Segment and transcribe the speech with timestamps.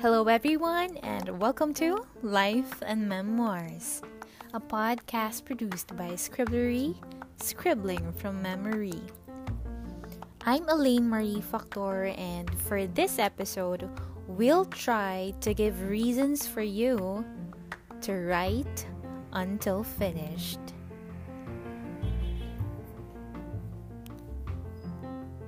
[0.00, 4.00] Hello, everyone, and welcome to Life and Memoirs,
[4.54, 6.94] a podcast produced by Scribblery,
[7.38, 9.02] Scribbling from Memory.
[10.46, 13.90] I'm Elaine Marie Factor, and for this episode,
[14.28, 17.24] we'll try to give reasons for you
[18.02, 18.86] to write
[19.32, 20.60] until finished.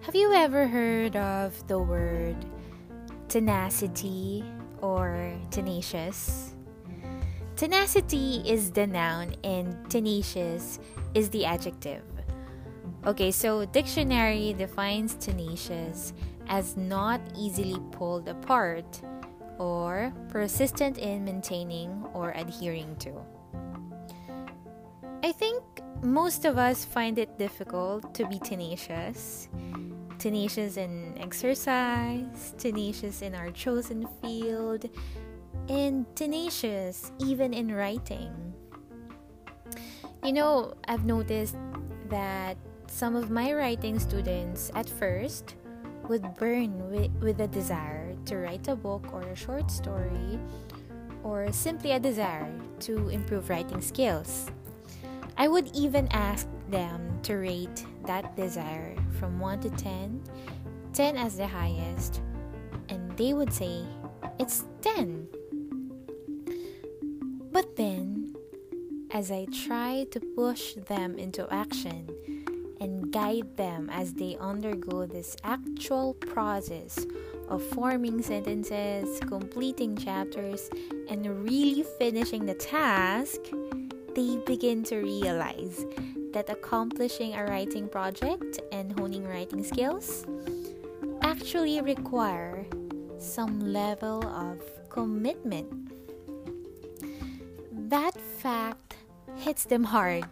[0.00, 2.36] Have you ever heard of the word
[3.28, 4.44] tenacity
[4.80, 6.54] or tenacious?
[7.56, 10.78] Tenacity is the noun and tenacious
[11.14, 12.02] is the adjective.
[13.06, 16.12] Okay, so dictionary defines tenacious
[16.48, 19.00] as not easily pulled apart
[19.58, 23.12] or persistent in maintaining or adhering to.
[25.22, 25.62] I think
[26.02, 29.48] most of us find it difficult to be tenacious
[30.18, 34.88] tenacious in exercise, tenacious in our chosen field,
[35.68, 38.32] and tenacious even in writing.
[40.24, 41.56] You know, I've noticed
[42.08, 42.56] that
[42.88, 45.54] some of my writing students at first
[46.08, 50.38] would burn with, with a desire to write a book or a short story
[51.22, 54.50] or simply a desire to improve writing skills.
[55.36, 60.22] I would even ask them to rate that desire from 1 to 10,
[60.92, 62.22] 10 as the highest,
[62.88, 63.84] and they would say
[64.38, 65.28] it's 10.
[67.52, 68.34] But then,
[69.10, 72.08] as I try to push them into action
[72.80, 77.04] and guide them as they undergo this actual process
[77.48, 80.70] of forming sentences, completing chapters,
[81.08, 83.40] and really finishing the task,
[84.14, 85.84] they begin to realize
[86.32, 90.26] that accomplishing a writing project and honing writing skills
[91.22, 92.66] actually require
[93.18, 95.68] some level of commitment.
[97.90, 98.96] That fact
[99.36, 100.26] hits them hard,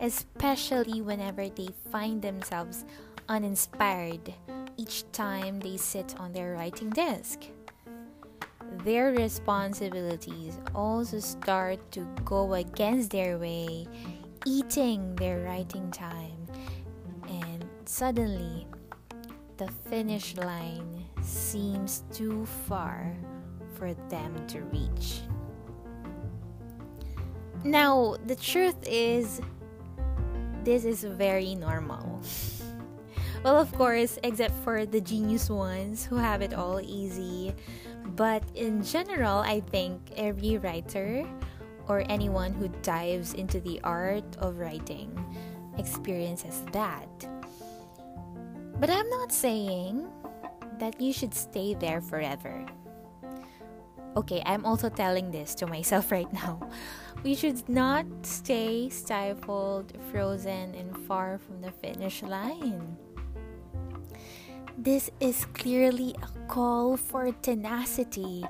[0.00, 2.84] especially whenever they find themselves
[3.28, 4.34] uninspired
[4.76, 7.44] each time they sit on their writing desk.
[8.84, 13.86] Their responsibilities also start to go against their way
[14.46, 16.46] eating their writing time,
[17.28, 18.66] and suddenly
[19.56, 23.16] the finish line seems too far
[23.74, 25.20] for them to reach.
[27.64, 29.40] Now, the truth is,
[30.62, 32.22] this is very normal.
[33.44, 37.54] well, of course, except for the genius ones who have it all easy.
[38.14, 41.26] But in general, I think every writer
[41.88, 45.10] or anyone who dives into the art of writing
[45.78, 47.08] experiences that.
[48.78, 50.06] But I'm not saying
[50.78, 52.66] that you should stay there forever.
[54.16, 56.60] Okay, I'm also telling this to myself right now.
[57.24, 62.96] We should not stay stifled, frozen, and far from the finish line.
[64.76, 68.44] This is clearly a call for tenacity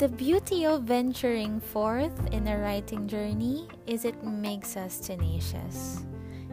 [0.00, 6.00] the beauty of venturing forth in a writing journey is it makes us tenacious.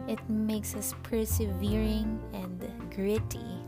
[0.06, 2.60] It makes us persevering and
[2.94, 3.64] gritty.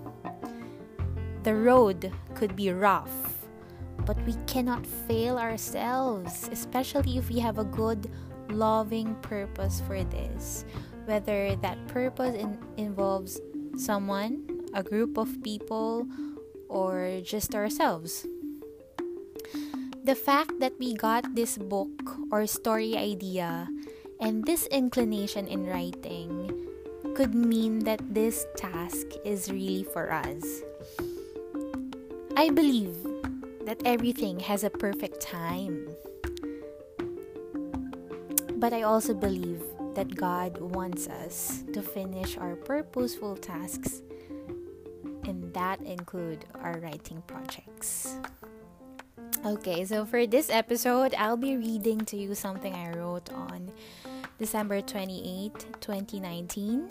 [1.45, 3.09] The road could be rough,
[4.05, 8.11] but we cannot fail ourselves, especially if we have a good,
[8.51, 10.67] loving purpose for this.
[11.07, 13.41] Whether that purpose in- involves
[13.79, 16.07] someone, a group of people,
[16.69, 18.27] or just ourselves
[20.05, 23.69] the fact that we got this book or story idea
[24.21, 26.49] and this inclination in writing
[27.15, 30.63] could mean that this task is really for us.
[32.37, 32.97] I believe
[33.67, 35.89] that everything has a perfect time.
[38.57, 39.63] But I also believe
[39.95, 44.03] that God wants us to finish our purposeful tasks,
[45.25, 48.17] and that include our writing projects.
[49.43, 53.73] Okay, so for this episode, I'll be reading to you something I wrote on
[54.39, 56.91] December 28, 2019.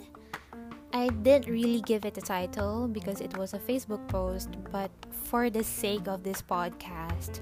[0.92, 5.48] I didn't really give it a title because it was a Facebook post, but for
[5.48, 7.38] the sake of this podcast,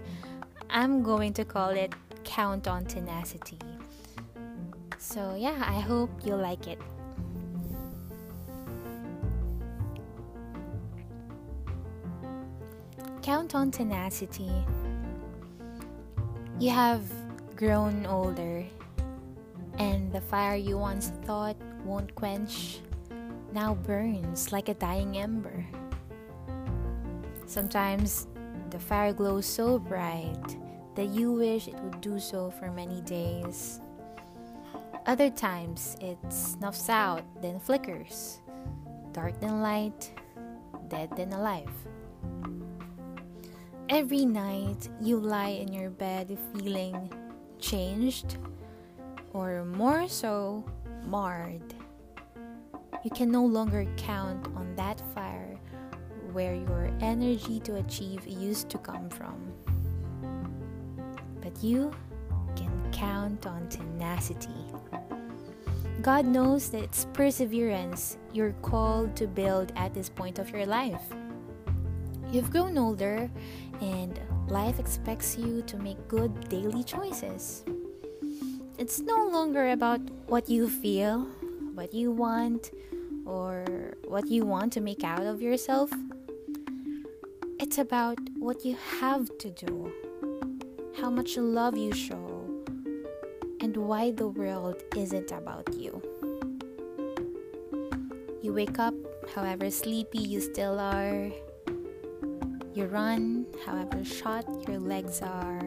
[0.69, 1.94] I'm going to call it
[2.25, 3.58] Count on Tenacity.
[4.99, 6.78] So, yeah, I hope you like it.
[13.22, 14.52] Count on Tenacity.
[16.58, 17.06] You have
[17.55, 18.66] grown older,
[19.78, 22.81] and the fire you once thought won't quench
[23.52, 25.64] now burns like a dying ember.
[27.46, 28.26] Sometimes
[28.70, 30.56] The fire glows so bright
[30.94, 33.81] that you wish it would do so for many days.
[35.06, 38.40] Other times, it snuffs out, then flickers.
[39.12, 40.12] Dark then light,
[40.88, 41.72] dead then alive.
[43.90, 47.11] Every night, you lie in your bed feeling
[47.58, 48.37] changed,
[49.32, 50.62] or more so,
[51.06, 51.75] marred.
[53.02, 55.56] You can no longer count on that fire
[56.32, 59.55] where your energy to achieve used to come from.
[61.41, 61.91] But you
[62.56, 64.67] can count on tenacity.
[66.02, 71.02] God knows that it's perseverance you're called to build at this point of your life.
[72.31, 73.31] You've grown older,
[73.81, 77.65] and life expects you to make good daily choices.
[78.79, 81.27] It's no longer about what you feel,
[81.75, 82.71] what you want,
[83.27, 83.65] or
[84.07, 85.91] what you want to make out of yourself.
[87.61, 89.93] It's about what you have to do,
[91.01, 92.45] how much love you show,
[93.61, 96.01] and why the world isn't about you.
[98.41, 98.95] You wake up,
[99.35, 101.31] however sleepy you still are.
[102.75, 105.62] You run, however short your legs are.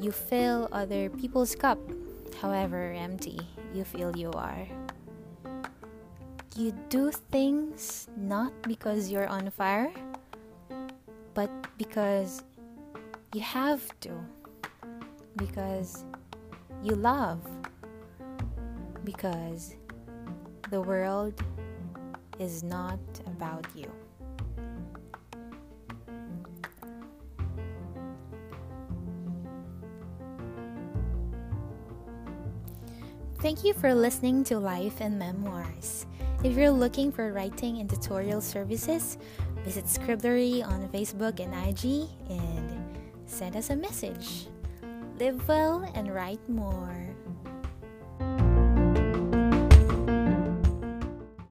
[0.00, 1.78] You fill other people's cup,
[2.40, 3.38] however empty
[3.74, 4.66] you feel you are.
[6.56, 9.92] You do things not because you're on fire,
[11.34, 12.42] but because
[13.34, 14.10] you have to.
[15.36, 16.04] Because
[16.82, 17.40] you love.
[19.04, 19.76] Because
[20.70, 21.34] the world
[22.38, 23.99] is not about you.
[33.40, 36.04] Thank you for listening to Life and Memoirs.
[36.44, 39.16] If you're looking for writing and tutorial services,
[39.64, 44.46] visit Scribblery on Facebook and IG and send us a message.
[45.18, 47.09] Live well and write more.